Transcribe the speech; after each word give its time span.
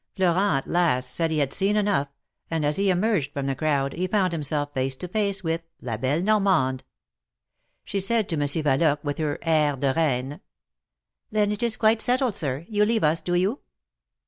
Florent 0.15 0.65
at 0.65 0.67
last 0.67 1.11
said 1.13 1.29
he 1.29 1.37
had 1.37 1.53
seen 1.53 1.75
enough, 1.75 2.07
and 2.49 2.65
as 2.65 2.77
he 2.77 2.89
emerged 2.89 3.31
from 3.33 3.45
the 3.45 3.53
crowd, 3.53 3.93
he 3.93 4.07
found 4.07 4.33
himself 4.33 4.73
face 4.73 4.95
to 4.95 5.07
face 5.07 5.43
with 5.43 5.61
La 5.79 5.95
belle 5.95 6.23
Nor 6.23 6.39
mande." 6.39 6.83
She 7.85 7.99
said 7.99 8.27
to 8.29 8.35
Monsieur 8.37 8.63
Valoque, 8.63 9.03
with 9.03 9.17
her^^a^r 9.19 9.79
de 9.79 9.93
reine:" 9.93 10.41
Then 11.31 11.51
it 11.51 11.61
is 11.61 11.77
quite 11.77 12.01
settled, 12.01 12.33
sir; 12.33 12.65
you 12.67 12.83
leave 12.83 13.03
us, 13.03 13.21
do 13.21 13.35
you?" 13.35 13.59